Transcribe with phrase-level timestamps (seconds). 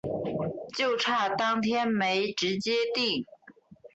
[0.75, 3.23] 就差当天没直接订